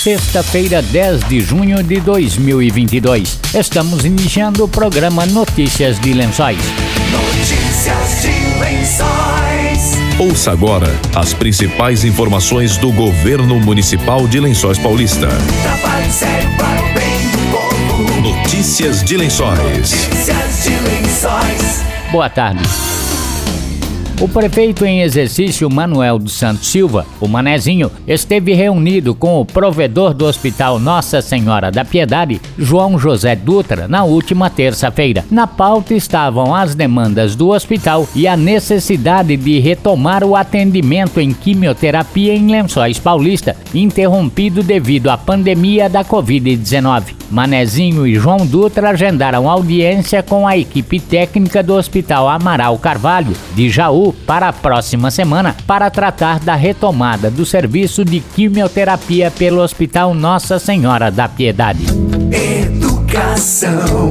[0.00, 3.38] sexta-feira, 10 de junho de 2022.
[3.54, 6.58] Estamos iniciando o programa Notícias de Lençóis.
[7.12, 9.98] Notícias de Lençóis.
[10.18, 15.28] Ouça agora as principais informações do governo municipal de Lençóis Paulista.
[15.62, 18.20] Trabalho sério para o bem do povo.
[18.22, 19.58] Notícias de Lençóis.
[19.58, 21.82] Notícias de Lençóis.
[22.10, 22.62] Boa tarde.
[24.20, 30.12] O prefeito em exercício Manuel dos Santos Silva, o Manezinho, esteve reunido com o provedor
[30.12, 35.24] do Hospital Nossa Senhora da Piedade, João José Dutra, na última terça-feira.
[35.30, 41.32] Na pauta estavam as demandas do hospital e a necessidade de retomar o atendimento em
[41.32, 47.20] quimioterapia em Lençóis Paulista, interrompido devido à pandemia da Covid-19.
[47.30, 53.70] Manezinho e João Dutra agendaram audiência com a equipe técnica do Hospital Amaral Carvalho, de
[53.70, 60.14] Jaú, para a próxima semana, para tratar da retomada do serviço de quimioterapia pelo Hospital
[60.14, 61.84] Nossa Senhora da Piedade.
[62.32, 64.10] Educação.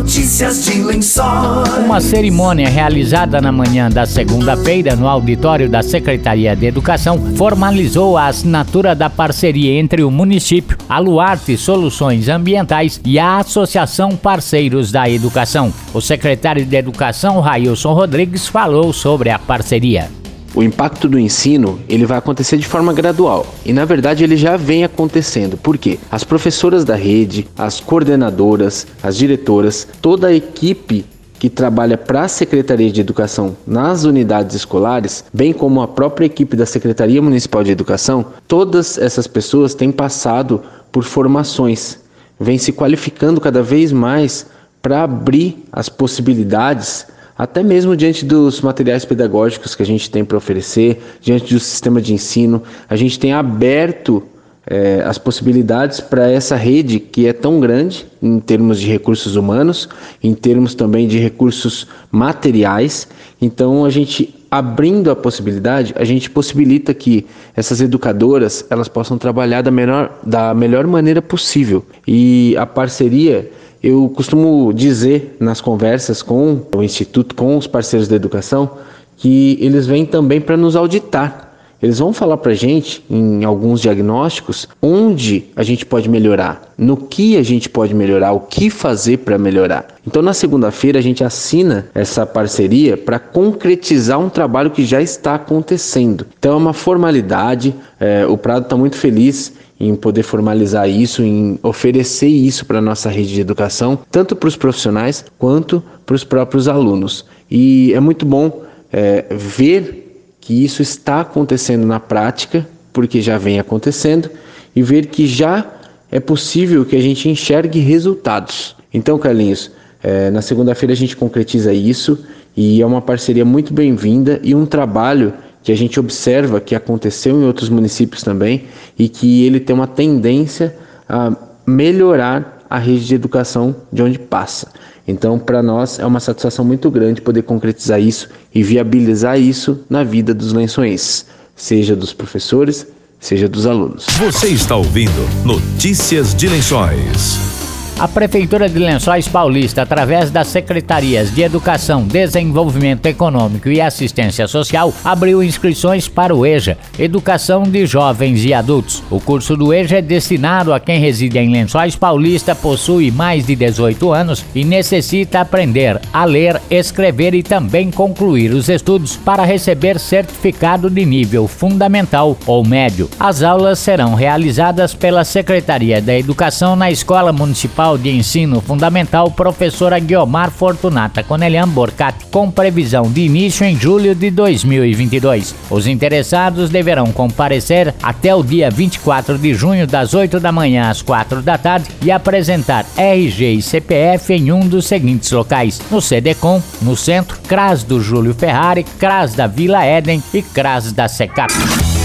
[0.00, 1.68] Notícias de Lençóis.
[1.84, 8.28] Uma cerimônia realizada na manhã da segunda-feira no auditório da Secretaria de Educação formalizou a
[8.28, 15.06] assinatura da parceria entre o município, a Luarte Soluções Ambientais e a Associação Parceiros da
[15.08, 15.70] Educação.
[15.92, 20.19] O secretário de Educação, Railson Rodrigues, falou sobre a parceria.
[20.54, 24.56] O impacto do ensino ele vai acontecer de forma gradual e na verdade ele já
[24.56, 25.56] vem acontecendo.
[25.56, 25.98] Por quê?
[26.10, 31.04] As professoras da rede, as coordenadoras, as diretoras, toda a equipe
[31.38, 36.54] que trabalha para a Secretaria de Educação nas unidades escolares, bem como a própria equipe
[36.54, 40.60] da Secretaria Municipal de Educação, todas essas pessoas têm passado
[40.92, 41.98] por formações,
[42.38, 44.46] vêm se qualificando cada vez mais
[44.82, 47.06] para abrir as possibilidades
[47.40, 51.98] até mesmo diante dos materiais pedagógicos que a gente tem para oferecer, diante do sistema
[51.98, 54.22] de ensino, a gente tem aberto
[54.66, 59.88] eh, as possibilidades para essa rede que é tão grande em termos de recursos humanos,
[60.22, 63.08] em termos também de recursos materiais.
[63.40, 67.24] Então, a gente abrindo a possibilidade, a gente possibilita que
[67.56, 71.86] essas educadoras elas possam trabalhar da melhor, da melhor maneira possível.
[72.06, 73.50] E a parceria
[73.82, 78.70] eu costumo dizer nas conversas com o Instituto, com os parceiros da educação,
[79.16, 81.48] que eles vêm também para nos auditar.
[81.82, 86.94] Eles vão falar para a gente, em alguns diagnósticos, onde a gente pode melhorar, no
[86.94, 89.86] que a gente pode melhorar, o que fazer para melhorar.
[90.06, 95.36] Então, na segunda-feira, a gente assina essa parceria para concretizar um trabalho que já está
[95.36, 96.26] acontecendo.
[96.38, 97.74] Então, é uma formalidade.
[97.98, 102.82] É, o Prado está muito feliz em poder formalizar isso, em oferecer isso para a
[102.82, 107.24] nossa rede de educação, tanto para os profissionais quanto para os próprios alunos.
[107.50, 113.58] E é muito bom é, ver que isso está acontecendo na prática, porque já vem
[113.58, 114.30] acontecendo,
[114.76, 115.66] e ver que já
[116.12, 118.76] é possível que a gente enxergue resultados.
[118.92, 119.70] Então, Carlinhos,
[120.02, 122.18] é, na segunda-feira a gente concretiza isso
[122.56, 127.40] e é uma parceria muito bem-vinda e um trabalho que a gente observa que aconteceu
[127.40, 128.64] em outros municípios também
[128.98, 130.76] e que ele tem uma tendência
[131.08, 134.68] a melhorar a rede de educação de onde passa.
[135.06, 140.04] Então, para nós é uma satisfação muito grande poder concretizar isso e viabilizar isso na
[140.04, 141.26] vida dos lençoenses,
[141.56, 142.86] seja dos professores,
[143.18, 144.06] seja dos alunos.
[144.18, 147.59] Você está ouvindo Notícias de Lençóis.
[148.00, 154.90] A Prefeitura de Lençóis Paulista, através das Secretarias de Educação, Desenvolvimento Econômico e Assistência Social,
[155.04, 159.02] abriu inscrições para o EJA, Educação de Jovens e Adultos.
[159.10, 163.54] O curso do EJA é destinado a quem reside em Lençóis Paulista, possui mais de
[163.54, 169.98] 18 anos e necessita aprender a ler, escrever e também concluir os estudos para receber
[169.98, 173.10] certificado de nível fundamental ou médio.
[173.20, 179.98] As aulas serão realizadas pela Secretaria da Educação na Escola Municipal de Ensino Fundamental Professora
[179.98, 185.54] Guiomar Fortunata Conelian Borcati, com previsão de início em julho de 2022.
[185.70, 191.02] Os interessados deverão comparecer até o dia 24 de junho, das 8 da manhã às
[191.02, 196.62] 4 da tarde, e apresentar RG e CPF em um dos seguintes locais: no CDCOM,
[196.82, 201.52] no Centro, CRAS do Júlio Ferrari, CRAS da Vila Éden e CRAS da Secap.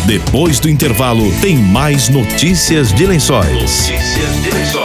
[0.05, 3.89] Depois do intervalo, tem mais notícias de lençóis.
[3.89, 4.84] Notícias de Lençóis.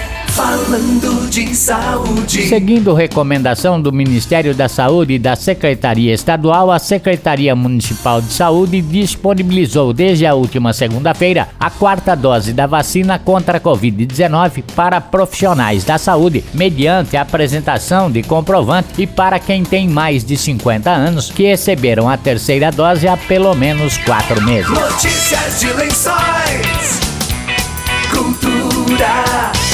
[0.41, 2.47] Falando de saúde.
[2.47, 8.81] Seguindo recomendação do Ministério da Saúde e da Secretaria Estadual, a Secretaria Municipal de Saúde
[8.81, 15.83] disponibilizou desde a última segunda-feira a quarta dose da vacina contra a Covid-19 para profissionais
[15.83, 21.29] da saúde, mediante a apresentação de comprovante e para quem tem mais de 50 anos
[21.29, 24.71] que receberam a terceira dose há pelo menos quatro meses.
[24.71, 26.99] Notícias de lençóis.
[28.09, 29.70] Cultura.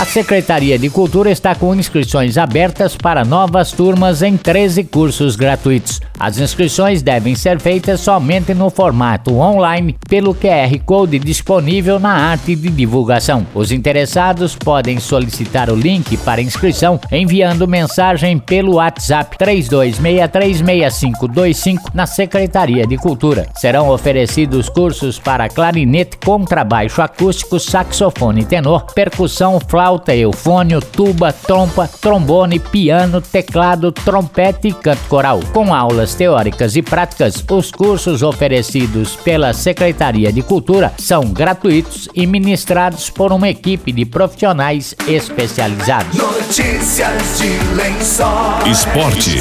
[0.00, 6.00] A Secretaria de Cultura está com inscrições abertas para novas turmas em 13 cursos gratuitos.
[6.20, 12.54] As inscrições devem ser feitas somente no formato online pelo QR Code disponível na arte
[12.54, 13.44] de divulgação.
[13.52, 22.86] Os interessados podem solicitar o link para inscrição enviando mensagem pelo WhatsApp 32636525 na Secretaria
[22.86, 23.48] de Cultura.
[23.56, 32.58] Serão oferecidos cursos para clarinete, contrabaixo acústico, saxofone tenor, percussão, flauta, eufônio, tuba, trompa, trombone,
[32.58, 35.40] piano, teclado, trompete e canto coral.
[35.52, 42.26] Com aulas teóricas e práticas, os cursos oferecidos pela Secretaria de Cultura são gratuitos e
[42.26, 46.16] ministrados por uma equipe de profissionais especializados.
[46.16, 48.78] Notícias de lençóis.
[48.78, 49.38] Esporte.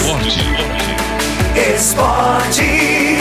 [1.75, 3.16] Esportes.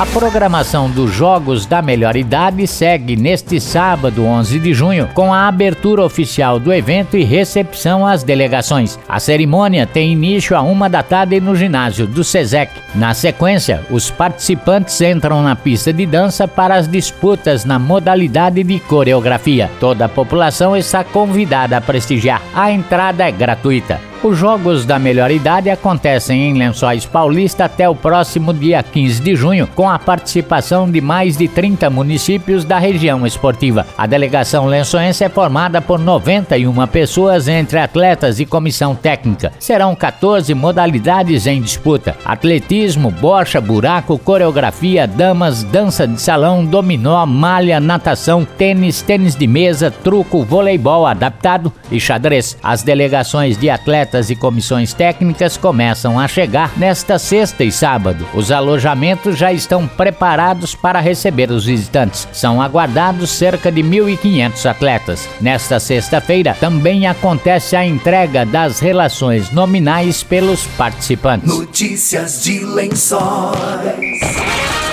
[0.00, 5.46] A programação dos Jogos da Melhor Idade segue neste sábado, 11 de junho, com a
[5.46, 8.98] abertura oficial do evento e recepção às delegações.
[9.06, 12.72] A cerimônia tem início a uma da tarde no ginásio do SESEC.
[12.94, 18.80] Na sequência, os participantes entram na pista de dança para as disputas na modalidade de
[18.80, 19.70] coreografia.
[19.78, 22.40] Toda a população está convidada a prestigiar.
[22.54, 24.09] A entrada é gratuita.
[24.22, 29.34] Os Jogos da Melhor Idade acontecem em Lençóis Paulista até o próximo dia 15 de
[29.34, 33.86] junho, com a participação de mais de 30 municípios da região esportiva.
[33.96, 39.52] A delegação lençoense é formada por 91 pessoas entre atletas e comissão técnica.
[39.58, 47.80] Serão 14 modalidades em disputa: atletismo, bocha, buraco, coreografia, damas, dança de salão, dominó, malha,
[47.80, 52.58] natação, tênis, tênis de mesa, truco, voleibol adaptado e xadrez.
[52.62, 58.26] As delegações de atletas e comissões técnicas começam a chegar nesta sexta e sábado.
[58.34, 62.26] Os alojamentos já estão preparados para receber os visitantes.
[62.32, 65.28] São aguardados cerca de 1.500 atletas.
[65.40, 71.48] Nesta sexta-feira também acontece a entrega das relações nominais pelos participantes.
[71.48, 74.89] Notícias de lençóis.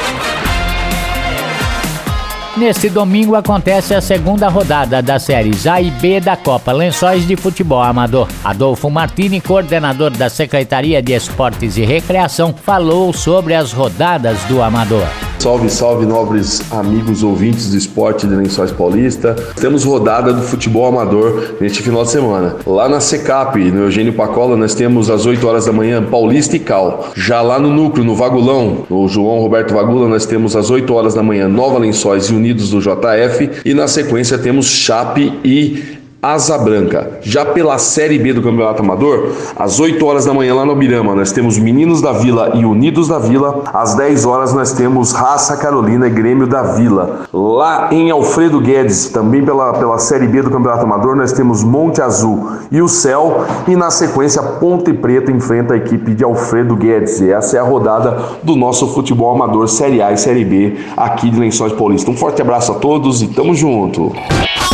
[2.57, 7.35] Neste domingo acontece a segunda rodada das séries A e B da Copa Lençóis de
[7.35, 8.27] Futebol Amador.
[8.43, 15.07] Adolfo Martini, coordenador da Secretaria de Esportes e Recreação, falou sobre as rodadas do Amador.
[15.39, 19.35] Salve, salve, nobres amigos ouvintes do esporte de Lençóis Paulista.
[19.61, 22.55] Temos rodada do futebol amador neste final de semana.
[22.65, 26.59] Lá na Secap, no Eugênio Pacola, nós temos às 8 horas da manhã Paulista e
[26.59, 27.11] Cal.
[27.15, 31.13] Já lá no núcleo, no Vagulão, no João Roberto Vagula, nós temos às 8 horas
[31.13, 33.61] da manhã Nova Lençóis e Unidos do JF.
[33.63, 37.19] E na sequência temos Chape e Asa Branca.
[37.21, 41.13] Já pela Série B do Campeonato Amador, às 8 horas da manhã lá no Birama,
[41.13, 43.63] nós temos Meninos da Vila e Unidos da Vila.
[43.71, 47.27] Às 10 horas nós temos Raça Carolina e Grêmio da Vila.
[47.31, 52.01] Lá em Alfredo Guedes, também pela, pela Série B do Campeonato Amador, nós temos Monte
[52.01, 53.45] Azul e o Céu.
[53.67, 57.21] E na sequência, Ponte Preta enfrenta a equipe de Alfredo Guedes.
[57.21, 61.29] E essa é a rodada do nosso futebol amador Série A e Série B aqui
[61.29, 62.09] de Lençóis Paulista.
[62.09, 64.11] Um forte abraço a todos e tamo junto.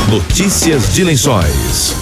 [0.10, 1.96] Notícias de Lençóis.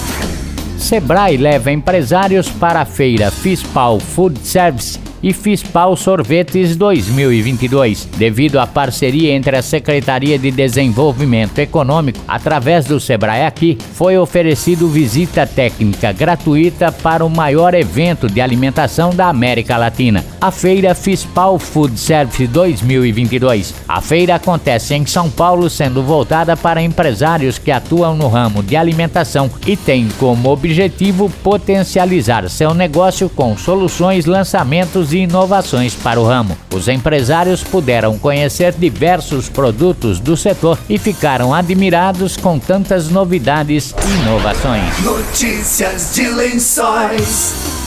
[0.77, 8.07] Sebrae leva empresários para a feira Fispal Food Service e Fispal Sorvetes 2022.
[8.17, 14.87] Devido à parceria entre a Secretaria de Desenvolvimento Econômico, através do Sebrae aqui, foi oferecido
[14.87, 21.59] visita técnica gratuita para o maior evento de alimentação da América Latina, a Feira Fispal
[21.59, 23.75] Food Service 2022.
[23.87, 28.75] A feira acontece em São Paulo, sendo voltada para empresários que atuam no ramo de
[28.75, 36.25] alimentação e tem como objetivo potencializar seu negócio com soluções, lançamentos e inovações para o
[36.25, 36.57] ramo.
[36.73, 44.21] Os empresários puderam conhecer diversos produtos do setor e ficaram admirados com tantas novidades e
[44.21, 44.99] inovações.
[45.03, 47.80] Notícias de lençóis.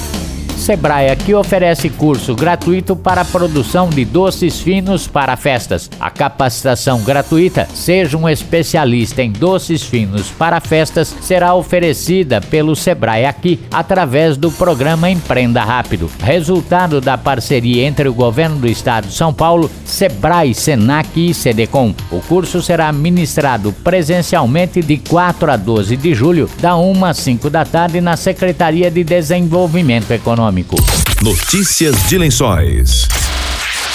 [0.56, 5.90] Sebrae aqui oferece curso gratuito para produção de doces finos para festas.
[6.00, 13.26] A capacitação gratuita, seja um especialista em doces finos para festas, será oferecida pelo Sebrae
[13.26, 16.10] aqui através do programa Empreenda Rápido.
[16.20, 21.94] Resultado da parceria entre o governo do estado de São Paulo, Sebrae, Senac e CDCom.
[22.10, 27.50] O curso será ministrado presencialmente de 4 a 12 de julho, da 1 às 5
[27.50, 30.12] da tarde na Secretaria de Desenvolvimento
[30.44, 30.76] Econômico.
[31.22, 33.08] Notícias de Lençóis.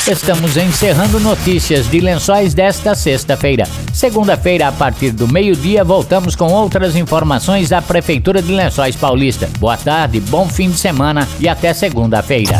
[0.08, 3.68] Estamos encerrando notícias de lençóis desta sexta-feira.
[3.94, 9.48] Segunda-feira, a partir do meio-dia, voltamos com outras informações da Prefeitura de Lençóis Paulista.
[9.60, 12.60] Boa tarde, bom fim de semana e até segunda-feira.